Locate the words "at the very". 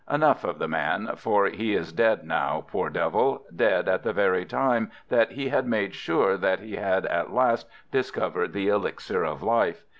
3.87-4.45